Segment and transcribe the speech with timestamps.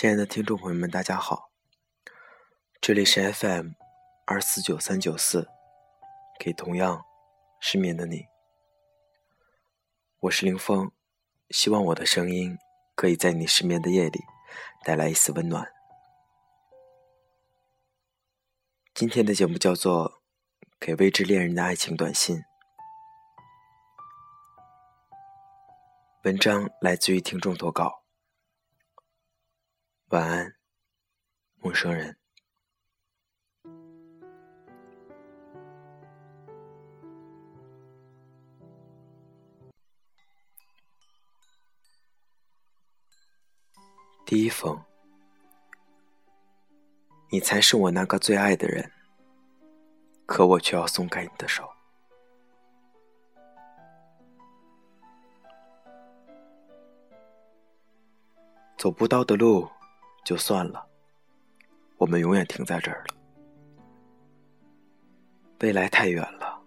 [0.00, 1.50] 亲爱的听众朋友们，大家好，
[2.80, 3.72] 这里是 FM
[4.24, 5.46] 二四九三九四，
[6.38, 7.04] 给同样
[7.60, 8.24] 失眠的你，
[10.20, 10.90] 我是林峰，
[11.50, 12.56] 希望我的声音
[12.94, 14.20] 可以在你失眠的夜里
[14.86, 15.70] 带来一丝温暖。
[18.94, 20.10] 今天的节目叫做
[20.80, 22.38] 《给未知恋人的爱情短信》，
[26.24, 27.99] 文章来自于听众投稿。
[30.10, 30.56] 晚安，
[31.60, 32.16] 陌生人。
[44.26, 44.82] 第一封，
[47.28, 48.90] 你才是我那个最爱的人，
[50.26, 51.70] 可我却要松开你的手。
[58.76, 59.70] 走不到的路。
[60.24, 60.86] 就算了，
[61.96, 63.14] 我们永远停在这儿了。
[65.60, 66.58] 未来太远了，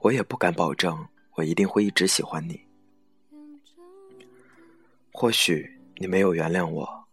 [0.00, 2.60] 我也不敢保证我一定会一直喜欢你。
[5.12, 7.08] 或许你没有原谅我，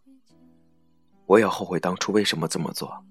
[1.26, 3.04] 我也后悔当初为什么这么做。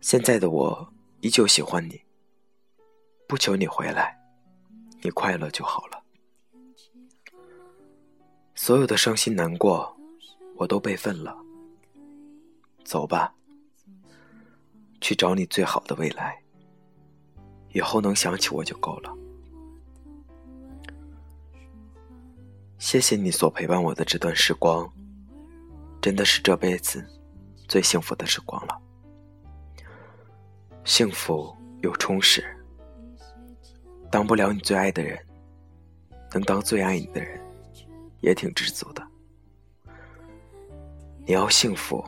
[0.00, 2.00] 现在的我依旧喜欢你，
[3.28, 4.18] 不求你回来，
[5.02, 6.02] 你快乐就好了。
[8.54, 9.95] 所有的伤心难过。
[10.56, 11.36] 我都备份了，
[12.84, 13.32] 走吧，
[15.00, 16.36] 去找你最好的未来。
[17.72, 19.14] 以后能想起我就够了。
[22.78, 24.90] 谢谢你所陪伴我的这段时光，
[26.00, 27.06] 真的是这辈子
[27.68, 28.80] 最幸福的时光了。
[30.84, 32.44] 幸福又充实，
[34.10, 35.18] 当不了你最爱的人，
[36.32, 37.38] 能当最爱你的人，
[38.20, 39.06] 也挺知足的。
[41.28, 42.04] 你要幸福，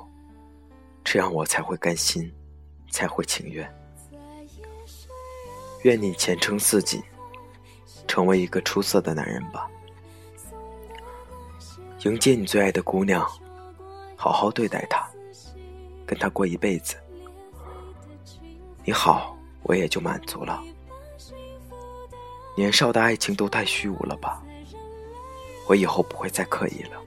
[1.03, 2.33] 这样我才会甘心，
[2.93, 3.69] 才会情愿。
[5.83, 7.03] 愿你前程似锦，
[8.06, 9.69] 成为一个出色的男人吧。
[12.05, 13.29] 迎接你最爱的姑娘，
[14.17, 15.05] 好好对待她，
[16.06, 16.95] 跟她过一辈子。
[18.85, 20.62] 你好，我也就满足了。
[22.56, 24.41] 年少的爱情都太虚无了吧？
[25.67, 27.03] 我以后不会再刻意了。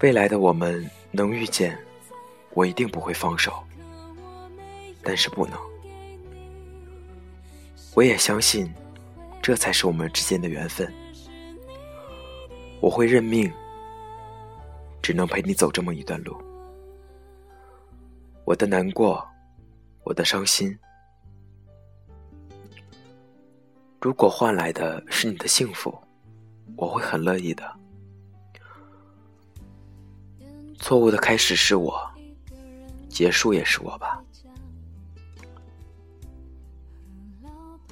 [0.00, 1.76] 未来的我们能遇见，
[2.54, 3.52] 我一定不会放手。
[5.02, 5.58] 但是不能，
[7.94, 8.72] 我也相信，
[9.42, 10.92] 这才是我们之间的缘分。
[12.80, 13.52] 我会认命，
[15.02, 16.36] 只能陪你走这么一段路。
[18.44, 19.26] 我的难过，
[20.04, 20.78] 我的伤心，
[24.00, 25.96] 如果换来的是你的幸福，
[26.76, 27.64] 我会很乐意的。
[30.78, 31.98] 错误的开始是我，
[33.08, 34.22] 结束也是我吧。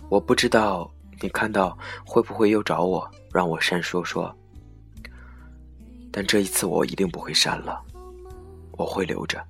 [0.09, 4.35] 我不知道你看到会不会又找我，让我删说说。
[6.13, 7.83] 但这一次我一定不会删了，
[8.73, 9.45] 我会留着。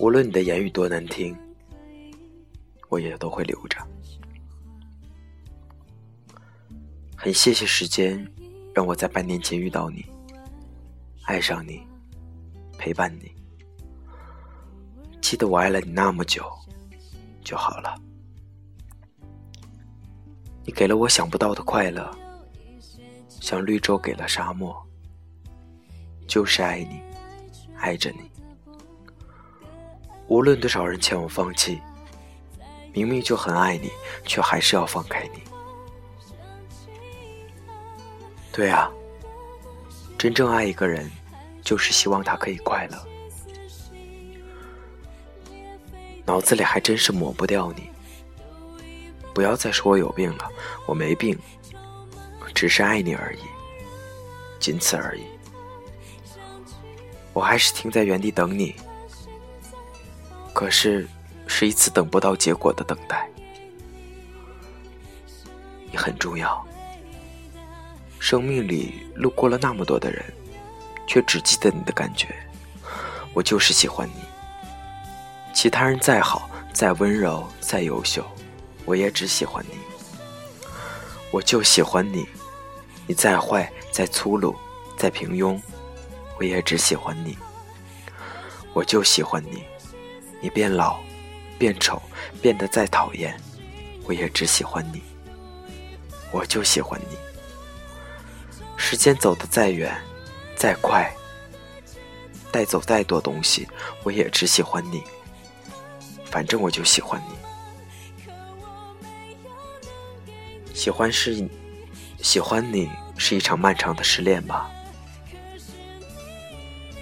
[0.00, 1.36] 无论你的言语多难听，
[2.88, 3.78] 我也都会留着。
[7.14, 8.26] 很谢谢时间，
[8.74, 10.04] 让我在半年前遇到你。
[11.28, 11.86] 爱上你，
[12.78, 13.30] 陪伴你，
[15.20, 16.42] 记得我爱了你那么久，
[17.44, 17.94] 就好了。
[20.64, 22.10] 你给了我想不到的快乐，
[23.28, 24.74] 像绿洲给了沙漠。
[26.26, 27.02] 就是爱你，
[27.76, 28.30] 爱着你。
[30.28, 31.78] 无论多少人劝我放弃，
[32.94, 33.90] 明明就很爱你，
[34.24, 35.42] 却还是要放开你。
[38.50, 38.90] 对啊。
[40.16, 41.08] 真正爱一个人，
[41.62, 42.98] 就是希望他可以快乐。
[46.24, 47.90] 脑子里还真是抹不掉你。
[49.34, 50.50] 不要再说我有病了，
[50.84, 51.38] 我没病，
[52.54, 53.40] 只是爱你而已，
[54.58, 55.22] 仅此而已。
[57.32, 58.74] 我还是停在原地等你，
[60.52, 61.06] 可是
[61.46, 63.30] 是一次等不到结果的等待。
[65.90, 66.66] 你很重要。
[68.18, 70.24] 生命里路过了那么多的人，
[71.08, 72.28] 却只记得你的感觉。
[73.32, 74.20] 我就是喜欢你。
[75.52, 78.24] 其他人再好、再温柔、再优秀，
[78.84, 79.76] 我也只喜欢你。
[81.32, 82.28] 我就喜欢你。
[83.06, 84.54] 你再坏、再粗鲁、
[84.96, 85.58] 再平庸，
[86.38, 87.36] 我也只喜欢你。
[88.74, 89.64] 我就喜欢你。
[90.40, 91.00] 你变老、
[91.58, 92.00] 变丑、
[92.42, 93.34] 变得再讨厌，
[94.04, 95.02] 我也只喜欢你。
[96.30, 97.16] 我就喜欢你。
[98.76, 99.96] 时间走得再远，
[100.58, 101.14] 再快，
[102.50, 103.68] 带走再多东西，
[104.02, 105.04] 我也只喜欢你。
[106.24, 108.34] 反正我就喜欢你。
[110.74, 111.48] 喜欢是，
[112.20, 114.68] 喜欢你是一场漫长的失恋吧。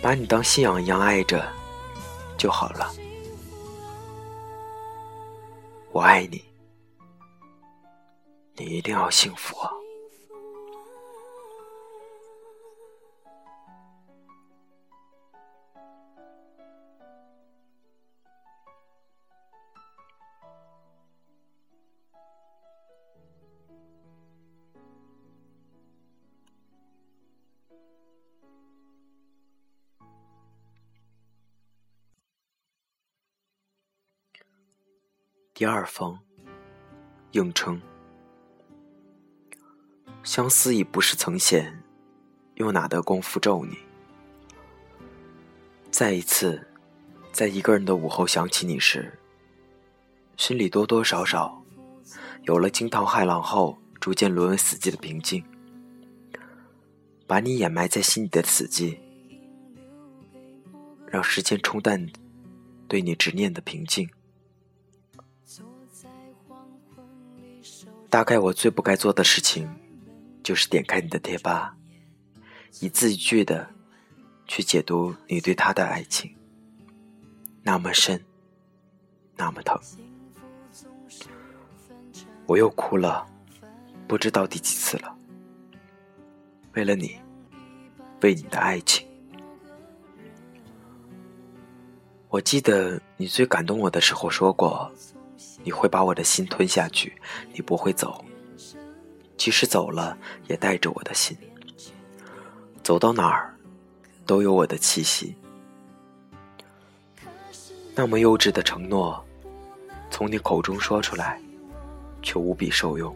[0.03, 1.45] 把你当信仰一样爱着
[2.37, 2.93] 就好了。
[5.93, 6.45] 我爱你，
[8.55, 9.71] 你一定要幸福啊！
[35.59, 36.19] 第二封，
[37.31, 37.81] 应称。
[40.23, 41.83] 相思已不是曾闲，
[42.57, 43.79] 又哪得功夫咒你？
[45.91, 46.69] 再一次，
[47.33, 49.19] 在一个人的午后想起你时，
[50.37, 51.65] 心里多多少少
[52.43, 55.43] 有了惊涛骇浪后逐渐沦为死寂的平静。
[57.27, 58.99] 把你掩埋在心底的死寂，
[61.07, 62.07] 让时间冲淡
[62.87, 64.07] 对你执念的平静。
[68.09, 69.69] 大概我最不该做的事情，
[70.43, 71.77] 就是点开你的贴吧，
[72.81, 73.69] 一字一句的
[74.47, 76.35] 去解读你对他的爱情，
[77.63, 78.25] 那么深，
[79.37, 79.79] 那么疼。
[82.47, 83.27] 我又哭了，
[84.07, 85.15] 不知道第几次了。
[86.75, 87.17] 为了你，
[88.23, 89.07] 为你的爱情。
[92.29, 94.91] 我记得你最感动我的时候说过。
[95.67, 97.13] 你会把我的心吞下去，
[97.53, 98.25] 你不会走，
[99.37, 100.17] 即使走了，
[100.47, 101.37] 也带着我的心，
[102.85, 103.53] 走到哪儿，
[104.25, 105.35] 都有我的气息。
[107.97, 109.21] 那么幼稚的承诺，
[110.09, 111.43] 从你口中说出来，
[112.23, 113.13] 却无比受用。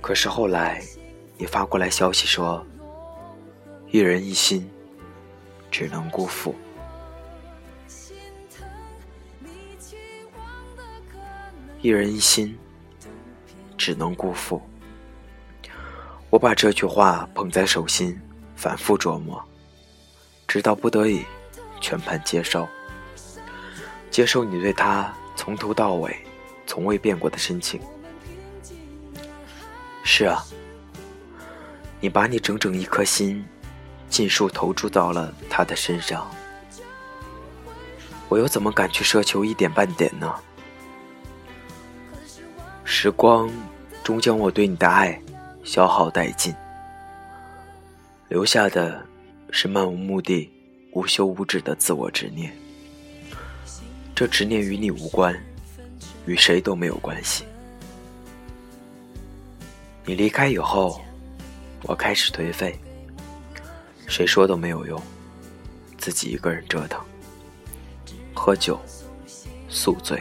[0.00, 0.80] 可是后来，
[1.36, 2.64] 你发过来消息说，
[3.90, 4.70] 一人一心，
[5.72, 6.54] 只能辜负。
[11.80, 12.58] 一人一心，
[13.76, 14.60] 只能辜负。
[16.28, 18.20] 我把这句话捧在手心，
[18.56, 19.40] 反复琢磨，
[20.48, 21.24] 直到不得已，
[21.80, 22.68] 全盘接受。
[24.10, 26.16] 接受你对他从头到尾
[26.66, 27.80] 从未变过的深情。
[30.02, 30.44] 是啊，
[32.00, 33.46] 你把你整整一颗心，
[34.10, 36.28] 尽数投注到了他的身上，
[38.28, 40.34] 我又怎么敢去奢求一点半点呢？
[42.90, 43.50] 时光
[44.02, 45.20] 终将我对你的爱
[45.62, 46.54] 消耗殆尽，
[48.28, 49.04] 留下的
[49.50, 50.50] 是漫无目的、
[50.92, 52.50] 无休无止的自我执念。
[54.14, 55.38] 这执念与你无关，
[56.24, 57.44] 与谁都没有关系。
[60.06, 60.98] 你离开以后，
[61.82, 62.74] 我开始颓废，
[64.06, 65.00] 谁说都没有用，
[65.98, 66.98] 自己一个人折腾，
[68.34, 68.80] 喝酒，
[69.68, 70.20] 宿醉。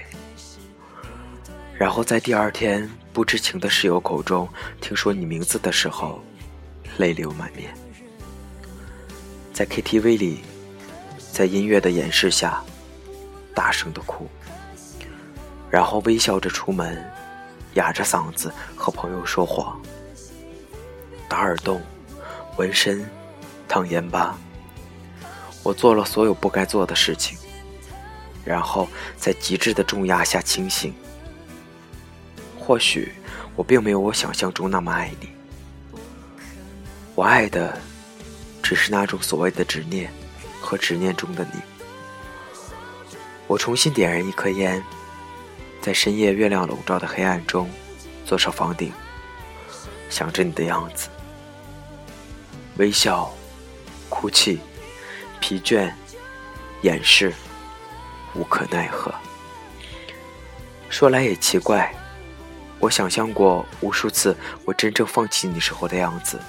[1.77, 4.49] 然后在第二天，不知情的室友口中
[4.81, 6.19] 听说你名字的时候，
[6.97, 7.71] 泪流满面。
[9.53, 10.39] 在 KTV 里，
[11.31, 12.63] 在音乐的掩饰下，
[13.53, 14.27] 大声的哭。
[15.69, 17.07] 然后微笑着出门，
[17.75, 19.79] 哑着嗓子和朋友说谎，
[21.29, 21.79] 打耳洞，
[22.57, 23.07] 纹身，
[23.67, 24.35] 烫烟疤。
[25.61, 27.37] 我做了所有不该做的事情，
[28.43, 30.91] 然后在极致的重压下清醒。
[32.67, 33.13] 或许
[33.55, 35.29] 我并没有我想象中那么爱你，
[37.15, 37.79] 我爱的
[38.61, 40.11] 只是那种所谓的执念
[40.59, 41.61] 和执念中的你。
[43.47, 44.83] 我重新点燃一颗烟，
[45.79, 47.69] 在深夜月亮笼罩的黑暗中，
[48.25, 48.91] 坐上房顶，
[50.09, 51.07] 想着你的样子，
[52.75, 53.33] 微笑、
[54.09, 54.59] 哭泣、
[55.39, 55.89] 疲倦、
[56.81, 57.33] 掩饰，
[58.35, 59.09] 无可奈何。
[60.89, 61.96] 说来也奇怪。
[62.79, 66.39] 我想象过无数次我真正放弃你时候的样子，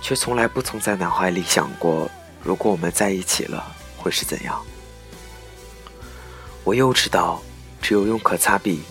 [0.00, 2.10] 却从来不曾在脑海里想过，
[2.42, 4.60] 如果我们在一起了会是怎样。
[6.64, 7.42] 我又知道，
[7.80, 8.82] 只有用可擦笔，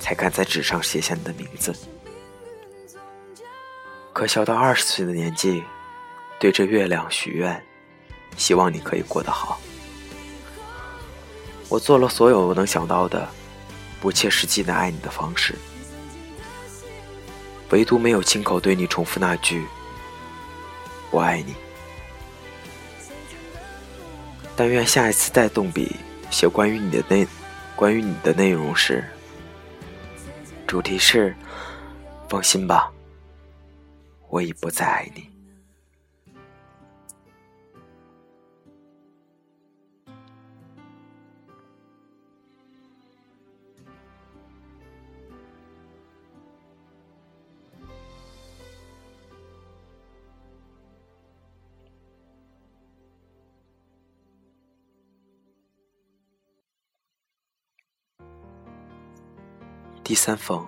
[0.00, 1.74] 才敢在纸上写下你的名字。
[4.12, 5.62] 可笑到二十岁的年纪，
[6.40, 7.64] 对着月亮许愿，
[8.36, 9.60] 希望你可以过得好。
[11.68, 13.28] 我做了所有我能想到的。
[14.00, 15.54] 不切实际的爱你的方式，
[17.70, 19.66] 唯独没有亲口对你重复那句
[21.10, 21.54] “我爱你”。
[24.54, 25.94] 但愿下一次再动笔
[26.30, 27.26] 写关于你的内，
[27.76, 29.04] 关于你的内容时，
[30.66, 31.34] 主题是
[32.28, 32.90] “放心吧，
[34.28, 35.30] 我已不再爱你”。
[60.08, 60.66] 第三封，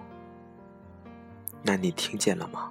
[1.62, 2.70] 那你听见了吗？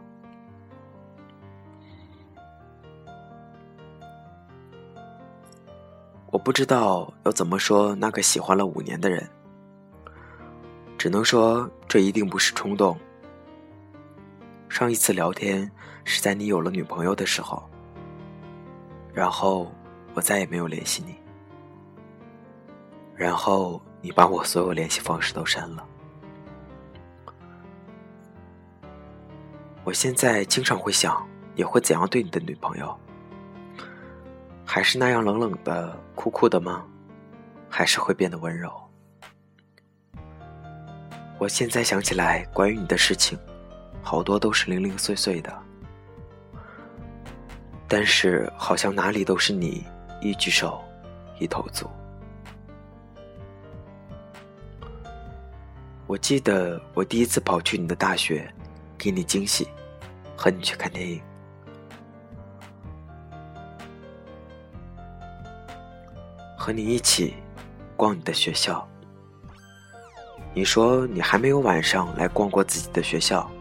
[6.28, 9.28] 我不知道要怎么说那个喜欢了五年的人，
[10.96, 12.96] 只能说这一定不是冲动。
[14.70, 15.72] 上一次聊天
[16.04, 17.68] 是在你有了女朋友的时候，
[19.12, 19.72] 然后
[20.14, 21.16] 我再也没有联系你，
[23.16, 25.89] 然后你把我所有联系方式都删了。
[29.90, 32.96] 我现在经常会想，你会怎样对你的女朋友？
[34.64, 36.86] 还是那样冷冷的、酷酷的吗？
[37.68, 38.72] 还是会变得温柔？
[41.40, 43.36] 我现在想起来，关于你的事情，
[44.04, 45.52] 好多都是零零碎碎的，
[47.88, 49.84] 但是好像哪里都是你
[50.22, 50.80] 一举手，
[51.40, 51.90] 一投足。
[56.06, 58.48] 我记得我第一次跑去你的大学。
[59.02, 59.66] 给你惊喜，
[60.42, 61.22] 和你去看电影，
[66.58, 67.34] 和你一起
[67.98, 68.88] 逛你的学校。
[70.54, 73.52] 你说你还没有晚上来逛过自己的学校。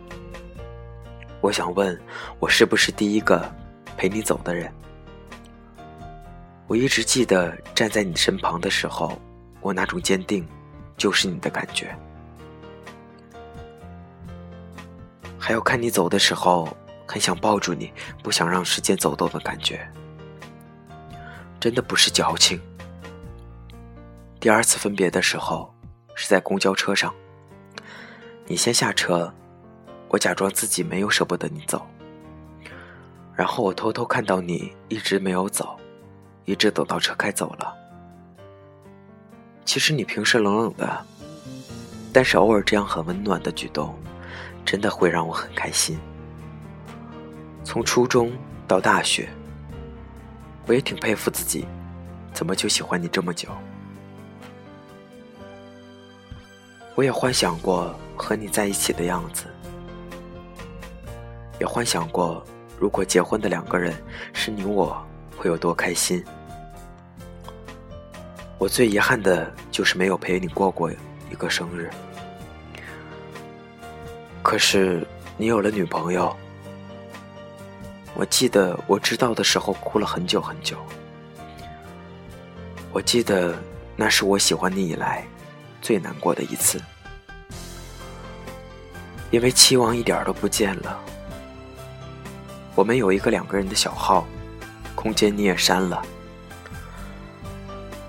[1.40, 2.00] 我想问，
[2.38, 3.52] 我是不是第一个
[3.97, 4.73] 陪你走的人？
[6.68, 9.18] 我一直记得站在你身旁的时候，
[9.61, 10.47] 我那种坚定，
[10.97, 11.92] 就是你的感觉。
[15.48, 16.68] 还有看你走的时候，
[17.06, 17.90] 很想抱住你，
[18.22, 19.80] 不想让时间走动的感觉，
[21.58, 22.60] 真的不是矫情。
[24.38, 25.74] 第二次分别的时候，
[26.14, 27.14] 是在公交车上，
[28.46, 29.32] 你先下车，
[30.08, 31.86] 我假装自己没有舍不得你走，
[33.34, 35.80] 然后我偷偷看到你一直没有走，
[36.44, 37.74] 一直等到车开走了。
[39.64, 41.06] 其实你平时冷冷的，
[42.12, 43.98] 但是偶尔这样很温暖的举动。
[44.70, 45.98] 真的会让我很开心。
[47.64, 48.30] 从初中
[48.66, 49.26] 到大学，
[50.66, 51.66] 我也挺佩服自己，
[52.34, 53.48] 怎么就喜欢你这么久？
[56.94, 59.46] 我也幻想过和你在一起的样子，
[61.58, 62.44] 也幻想过
[62.78, 63.96] 如果结婚的两个人
[64.34, 65.02] 是你我，
[65.34, 66.22] 会有多开心。
[68.58, 70.92] 我最遗憾的就是没有陪你过过
[71.30, 71.88] 一个生日。
[74.48, 76.34] 可是你有了女朋友，
[78.14, 80.78] 我记得我知道的时候哭了很久很久。
[82.90, 83.54] 我记得
[83.94, 85.22] 那是我喜欢你以来
[85.82, 86.80] 最难过的一次，
[89.30, 90.98] 因为期望一点都不见了。
[92.74, 94.26] 我们有一个两个人的小号，
[94.94, 96.02] 空间你也删了。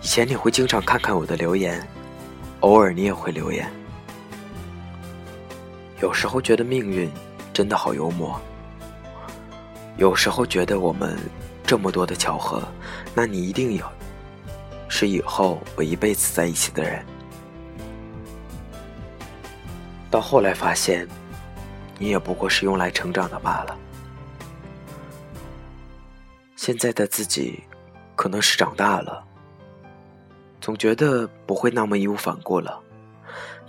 [0.02, 1.86] 以前你会经常看看我的留言，
[2.62, 3.70] 偶尔你也会留言。
[6.02, 7.12] 有时候觉得命运
[7.52, 8.40] 真的好幽默，
[9.98, 11.18] 有时候觉得我们
[11.66, 12.64] 这么多的巧合，
[13.14, 13.86] 那你一定有
[14.88, 17.06] 是以后我一辈子在一起的人。
[20.10, 21.08] 到后来发现，
[21.98, 23.78] 你也不过是用来成长的罢了。
[26.56, 27.62] 现在的自己
[28.16, 29.24] 可能是长大了，
[30.62, 32.82] 总觉得不会那么义无反顾了，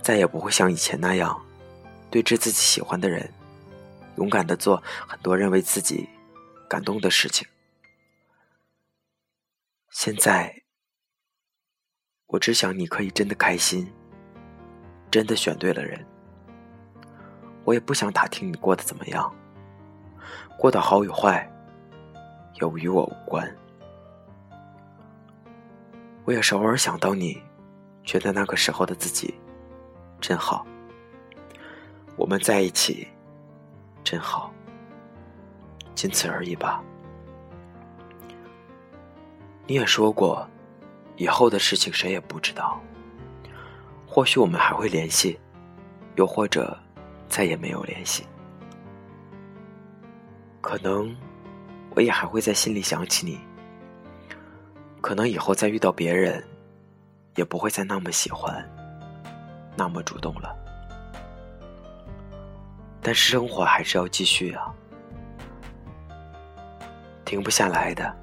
[0.01, 1.37] 再也不会像以前那样。
[2.11, 3.33] 对着自己喜欢的人，
[4.17, 6.07] 勇敢的做很多认为自己
[6.69, 7.47] 感动的事情。
[9.89, 10.61] 现在，
[12.27, 13.91] 我只想你可以真的开心，
[15.09, 16.05] 真的选对了人。
[17.63, 19.33] 我也不想打听你过得怎么样，
[20.57, 21.49] 过得好与坏，
[22.55, 23.49] 又与我无关。
[26.25, 27.41] 我也是偶尔想到你，
[28.03, 29.33] 觉得那个时候的自己
[30.19, 30.65] 真好。
[32.15, 33.07] 我们在一起，
[34.03, 34.53] 真好。
[35.95, 36.83] 仅此而已吧。
[39.67, 40.47] 你也说过，
[41.15, 42.79] 以后的事情谁也不知道。
[44.07, 45.39] 或许我们还会联系，
[46.15, 46.77] 又或者
[47.27, 48.25] 再也没有联系。
[50.59, 51.15] 可能
[51.95, 53.39] 我也还会在心里想起你。
[55.01, 56.43] 可能以后再遇到别人，
[57.35, 58.63] 也不会再那么喜欢，
[59.75, 60.55] 那么主动了。
[63.01, 64.73] 但是生活还是要继续啊，
[67.25, 68.15] 停不下来的，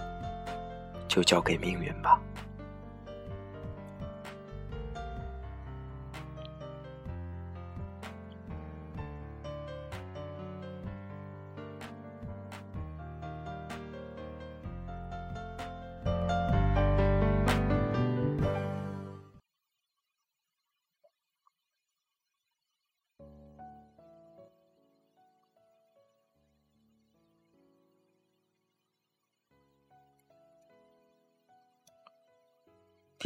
[1.08, 2.20] 就交给命运吧。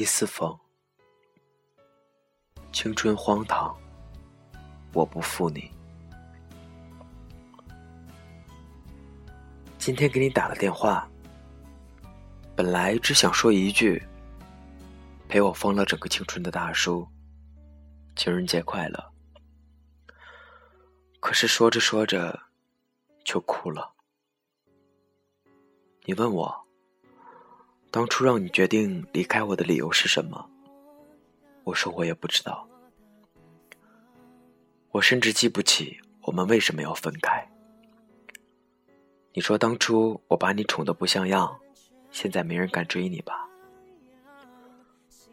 [0.02, 0.58] 第四封，
[2.72, 3.72] 青春荒唐，
[4.92, 5.70] 我不负你。
[9.78, 11.08] 今天给你打了电话，
[12.56, 14.02] 本来只想说一句
[15.30, 17.06] “陪我疯了整个青春的大叔，
[18.16, 19.12] 情人节快乐”，
[21.22, 22.42] 可是说着说着
[23.24, 23.94] 就哭了。
[26.02, 26.61] 你问我。
[27.92, 30.48] 当初让你决定离开我的理由是什么？
[31.62, 32.66] 我说我也不知道，
[34.92, 37.46] 我甚至记不起我们为什么要分开。
[39.34, 41.60] 你说当初我把你宠得不像样，
[42.10, 43.46] 现在没人敢追你吧？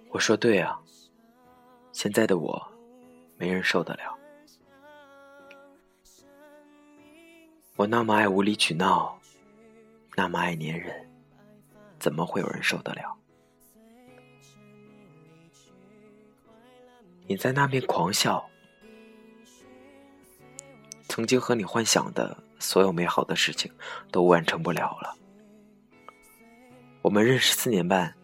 [0.10, 0.78] 我说对啊，
[1.94, 2.62] 现在的我
[3.38, 4.18] 没人受得了。
[7.78, 9.18] 我那么爱无理取闹，
[10.18, 11.09] 那么爱粘人。
[12.00, 13.16] 怎么会有人受得了？
[17.28, 18.50] 你在那边狂笑，
[21.08, 23.72] 曾经和你幻想的所有美好的事情
[24.10, 25.16] 都完成不了了。
[27.02, 28.16] 我们认识四年半，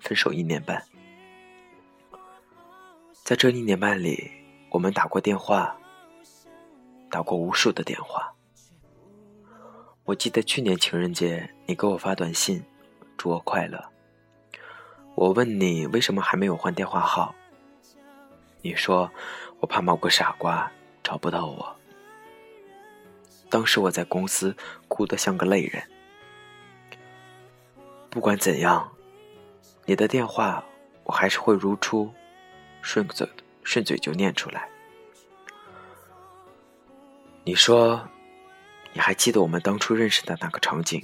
[0.00, 0.84] 分手一年半，
[3.24, 4.30] 在这一年半里，
[4.70, 5.74] 我们打过电话，
[7.10, 8.34] 打过无数的电话。
[10.04, 12.62] 我记得去年情人节，你给我发短信。
[13.16, 13.82] 祝我快乐。
[15.14, 17.34] 我问你为什么还没有换电话号？
[18.62, 19.10] 你说
[19.60, 20.70] 我怕某个傻瓜
[21.02, 21.76] 找不到我。
[23.48, 24.54] 当时我在公司
[24.88, 25.82] 哭得像个泪人。
[28.10, 28.90] 不管怎样，
[29.84, 30.64] 你的电话
[31.04, 32.12] 我还是会如初，
[32.82, 33.28] 顺嘴
[33.62, 34.68] 顺嘴就念出来。
[37.44, 38.06] 你说
[38.92, 41.02] 你还记得我们当初认识的那个场景？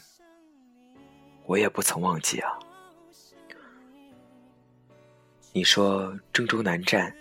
[1.47, 2.51] 我也不曾忘记啊。
[5.53, 7.15] 你说郑州南站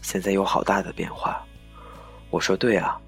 [0.00, 1.44] 现在有好大的变化，
[2.30, 2.98] 我说对啊。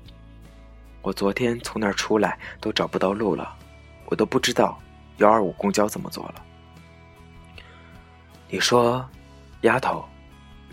[1.02, 3.57] 我昨天从那儿出来都找不到路了，
[4.07, 4.76] 我都不知道
[5.18, 6.44] 幺二五公交怎么坐了。
[8.48, 9.09] 你说，
[9.61, 10.05] 丫头，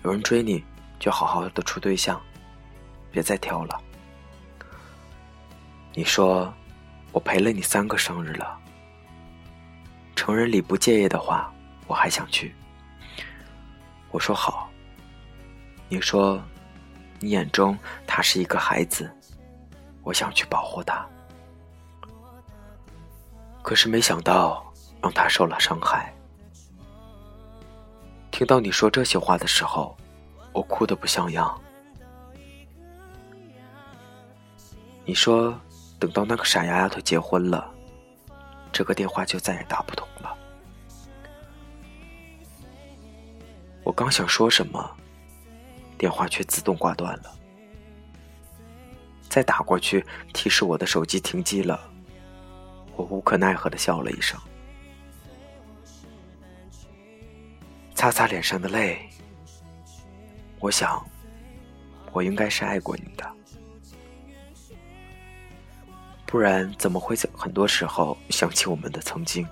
[0.03, 0.63] 有人追你
[0.99, 2.19] 就好好的处对象，
[3.11, 3.79] 别再挑了。
[5.93, 6.51] 你说，
[7.11, 8.59] 我陪了你三个生日了。
[10.15, 11.53] 成人礼不介意的话，
[11.87, 12.55] 我还想去。
[14.11, 14.69] 我说好。
[15.89, 16.41] 你说，
[17.19, 19.11] 你眼中他是一个孩子，
[20.01, 21.05] 我想去保护他。
[23.61, 24.65] 可是没想到
[25.01, 26.11] 让他受了伤害。
[28.31, 29.95] 听到你说这些话的时候，
[30.51, 31.61] 我哭得不像样。
[35.05, 35.53] 你说，
[35.99, 37.71] 等到那个傻丫丫头结婚了。
[38.73, 40.35] 这个电话就再也打不通了。
[43.83, 44.97] 我刚想说什么，
[45.97, 47.37] 电话却自动挂断了。
[49.29, 51.79] 再打过去，提示我的手机停机了。
[52.95, 54.39] 我无可奈何的笑了一声，
[57.95, 59.09] 擦擦脸上的泪。
[60.59, 61.03] 我想，
[62.11, 63.35] 我应该是爱过你的。
[66.33, 69.47] 不然怎么会在很多时候想起我们的曾经？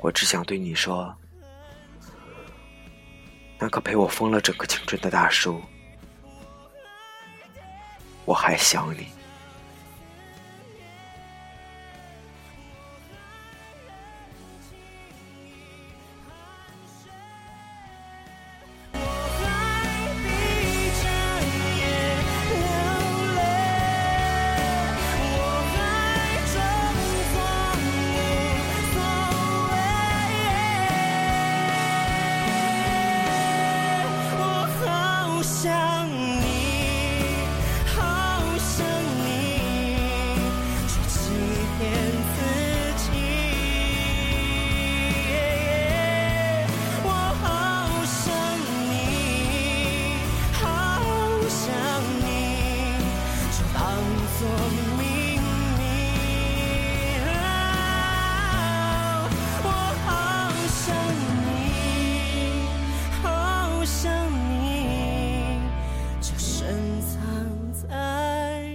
[0.00, 1.12] 我只想对你说，
[3.58, 5.60] 那个陪我疯了整个青春的大叔，
[8.24, 9.08] 我还想你。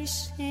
[0.08, 0.46] Christ.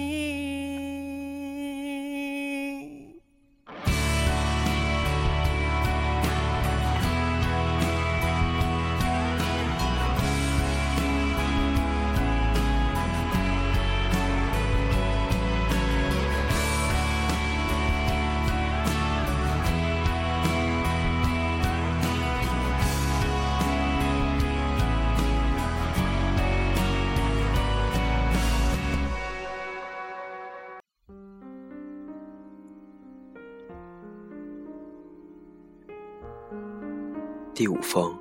[37.67, 38.17] 第五封，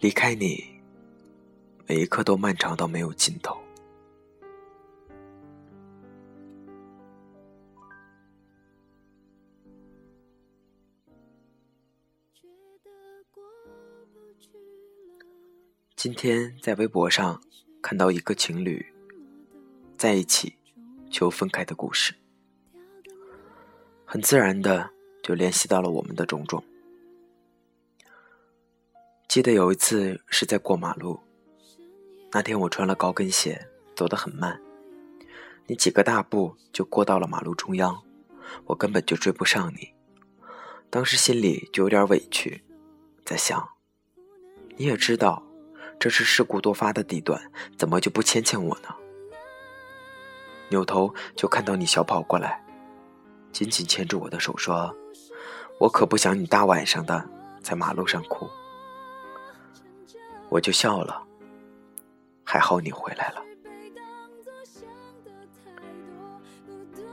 [0.00, 0.82] 离开你，
[1.86, 3.56] 每一刻都漫长到没有尽头。
[15.94, 17.40] 今天在微博上
[17.80, 18.84] 看到一个情侣
[19.96, 20.56] 在一起
[21.08, 22.16] 求分开的故事，
[24.04, 24.90] 很自然的
[25.24, 26.62] 就联系到了我们的种种。
[29.26, 31.18] 记得有一次是在过马路，
[32.30, 34.60] 那天我穿了高跟鞋，走得很慢，
[35.66, 38.02] 你几个大步就过到了马路中央，
[38.66, 39.94] 我根本就追不上你。
[40.90, 42.62] 当时心里就有点委屈，
[43.24, 43.66] 在想，
[44.76, 45.42] 你也知道。
[45.98, 48.94] 这是事故多发的地段，怎么就不牵牵我呢？
[50.68, 52.62] 扭头就看到你小跑过来，
[53.54, 54.94] 紧紧牵住我的手说
[55.78, 57.24] ：“我可不想你大晚上的
[57.62, 58.50] 在马路上哭。”
[60.50, 61.22] 我就笑了。
[62.42, 63.42] 还好你回来了，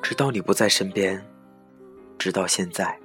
[0.02, 1.26] 直到你不在身边，
[2.20, 3.00] 直到现在，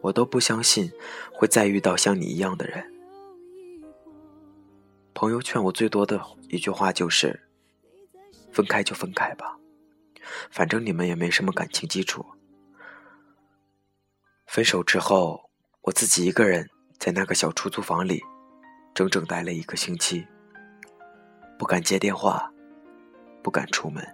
[0.00, 0.90] 我都不相信
[1.32, 2.84] 会再遇到像你一样的人。
[5.14, 7.40] 朋友劝我最多的一句话就是
[8.52, 9.58] ：“分开就分开吧，
[10.50, 12.24] 反正你们也没什么感情基础。”
[14.46, 15.50] 分手之后，
[15.82, 16.68] 我自己一个人
[16.98, 18.22] 在那个小出租房里，
[18.94, 20.26] 整整待了一个星期，
[21.58, 22.52] 不敢接电话，
[23.42, 24.06] 不敢出门。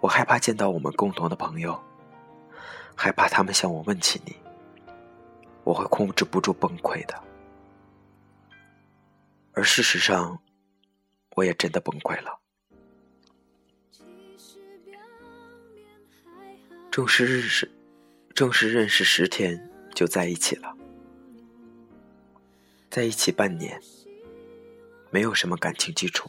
[0.00, 1.82] 我害怕见到我们共同的朋友，
[2.94, 4.36] 害怕他们向我问起你，
[5.64, 7.20] 我会控制不住崩溃的。
[9.54, 10.38] 而事实上，
[11.34, 12.38] 我也真的崩溃了。
[16.90, 17.70] 正式认识，
[18.34, 20.76] 正式认识十天就在一起了，
[22.90, 23.80] 在一起半年，
[25.10, 26.28] 没有什么感情基础，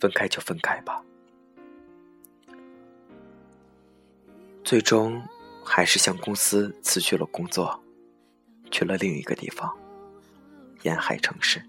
[0.00, 1.04] 分开就分开吧。
[4.64, 5.22] 最终
[5.64, 7.82] 还是向公司辞去了工作，
[8.70, 9.76] 去了另一个地方。
[10.82, 11.62] 沿海城市，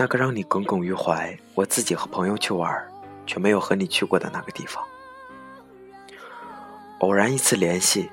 [0.00, 2.90] 那个让你耿耿于怀，我自己和朋友去玩，
[3.26, 4.82] 却没有和你去过的那个地方。
[7.00, 8.10] 偶然一次联系，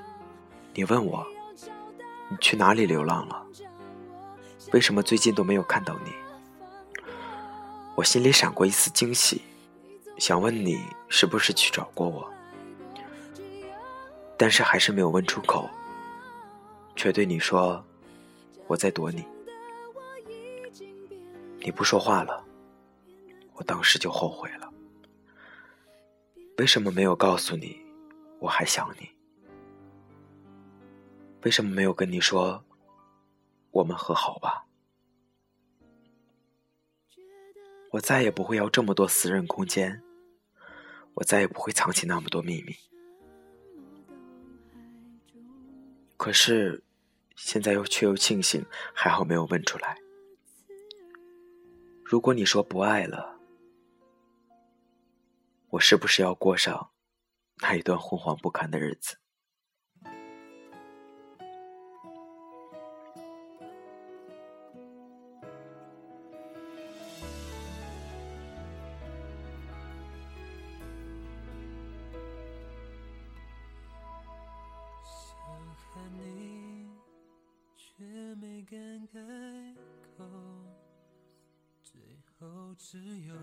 [0.74, 1.26] 你问我，
[2.28, 3.42] 你去哪里流浪了？
[4.74, 6.12] 为什么最近都没有看到你？
[7.94, 9.40] 我心里闪过一丝惊喜，
[10.18, 12.30] 想问你是不是去找过我，
[14.36, 15.70] 但是还是没有问出口。
[16.94, 17.82] 却对你说
[18.68, 19.24] ：“我在躲你。”
[21.60, 22.44] 你不说话了，
[23.54, 24.72] 我当时就后悔了。
[26.56, 27.80] 为什么没有告诉你
[28.40, 29.08] 我还想你？
[31.42, 32.64] 为什么没有跟你说
[33.70, 34.66] 我们和好吧？
[37.92, 40.02] 我再也不会要这么多私人空间，
[41.14, 42.74] 我再也不会藏起那么多秘密。
[46.16, 46.82] 可是。
[47.40, 49.96] 现在又却又庆幸，还好没有问出来。
[52.10, 53.38] 如果你说不爱了，
[55.68, 56.90] 我是不是要过上
[57.60, 59.18] 那一段昏黄不堪的日子？
[82.90, 83.34] 只有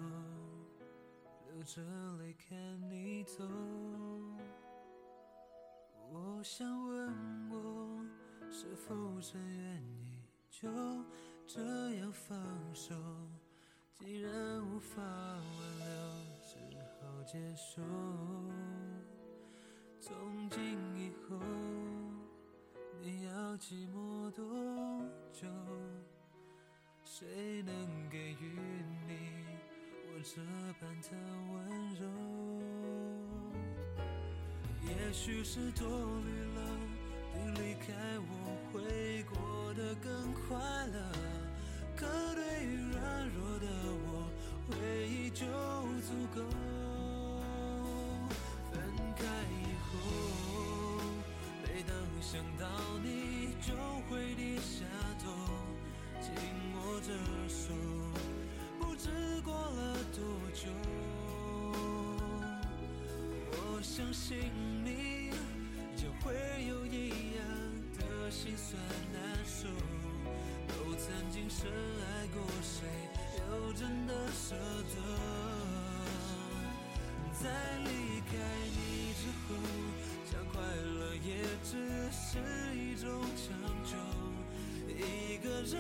[1.46, 1.80] 流着
[2.18, 2.58] 泪看
[2.90, 3.44] 你走，
[6.10, 8.04] 我想问我
[8.50, 10.68] 是否真愿意就
[11.46, 11.62] 这
[11.98, 12.36] 样放
[12.74, 12.96] 手？
[13.94, 14.34] 既然
[14.66, 15.86] 无法挽留，
[16.42, 16.58] 只
[17.00, 17.84] 好接受。
[20.02, 21.40] 从今以后，
[23.00, 24.44] 你要寂寞多
[25.32, 25.46] 久？
[27.18, 27.74] 谁能
[28.10, 28.60] 给予
[29.08, 29.16] 你
[30.04, 30.42] 我这
[30.82, 31.08] 般的
[31.50, 31.56] 温
[31.96, 32.04] 柔？
[34.82, 36.60] 也许是多虑了，
[37.34, 38.30] 你离开我
[38.74, 41.00] 会过得更快乐。
[41.96, 43.66] 可对于软弱的
[44.04, 44.28] 我，
[44.68, 44.76] 回
[45.08, 45.46] 忆就
[46.02, 46.44] 足够。
[63.86, 64.36] 相信
[64.84, 65.30] 你，
[65.96, 66.34] 就会
[66.68, 67.46] 有一样
[67.98, 68.82] 的心酸
[69.14, 69.68] 难受。
[70.68, 72.84] 都曾经深爱过谁，
[73.38, 74.96] 又真的舍得？
[77.42, 77.50] 在
[77.84, 78.34] 离开
[78.76, 79.56] 你之后，
[80.30, 81.30] 想快乐也
[81.64, 81.72] 只
[82.12, 82.40] 是
[82.76, 83.06] 一种
[83.38, 83.48] 强
[83.86, 83.96] 求。
[84.90, 85.74] 一个人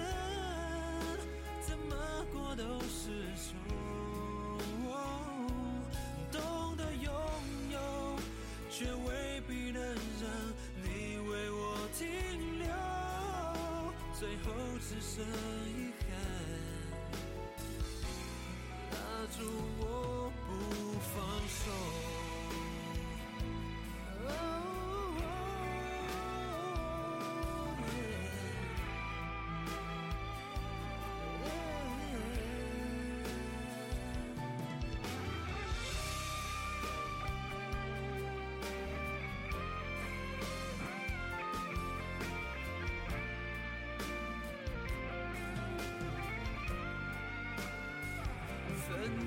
[14.45, 16.13] 后只剩遗憾，
[18.91, 18.95] 拉
[19.35, 19.37] 住
[19.79, 20.47] 我不
[20.99, 21.13] 放
[21.47, 22.24] 手。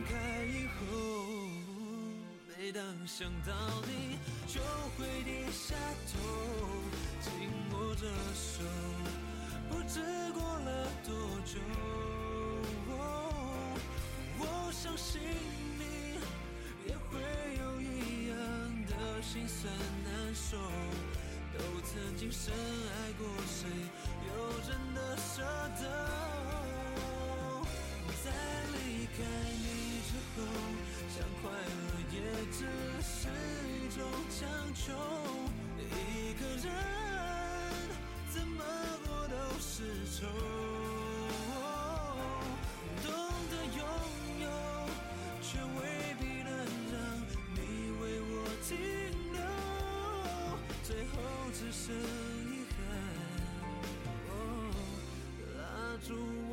[0.09, 0.15] 开
[0.47, 0.81] 以后
[2.49, 3.53] 每当想到
[3.87, 4.61] 你，就
[4.97, 5.77] 会低下
[6.11, 6.19] 头，
[7.21, 7.31] 紧
[7.73, 8.63] 握着手，
[9.69, 10.01] 不知
[10.33, 11.13] 过了多
[11.45, 11.61] 久。
[14.41, 14.43] 我
[14.73, 15.21] 相信
[15.79, 15.83] 你
[16.87, 17.21] 也会
[17.59, 18.37] 有一样
[18.87, 18.93] 的
[19.23, 19.71] 心酸
[20.05, 20.57] 难受，
[21.53, 23.69] 都曾经深爱过谁，
[24.27, 24.29] 又
[24.61, 25.43] 真的舍
[25.81, 25.83] 得？
[28.25, 28.31] 再
[28.73, 29.19] 离开
[29.63, 29.67] 你
[30.39, 30.47] 之后。
[31.11, 31.81] 想快乐
[32.13, 32.17] 也
[32.53, 32.59] 只
[33.03, 33.27] 是
[33.67, 33.99] 一种
[34.31, 34.39] 强
[34.73, 34.93] 求，
[35.81, 36.67] 一个人
[38.31, 38.63] 怎么
[39.05, 40.17] 过都是愁。
[43.03, 43.07] 懂
[43.51, 43.81] 得拥
[44.43, 44.47] 有，
[45.43, 46.51] 却未必能
[46.93, 46.97] 让
[47.55, 47.59] 你
[48.01, 48.33] 为我
[48.69, 48.71] 停
[49.33, 49.37] 留，
[50.85, 51.13] 最后
[51.53, 52.79] 只剩遗憾。
[54.29, 54.33] 哦
[55.57, 55.59] 拉
[56.07, 56.48] 住。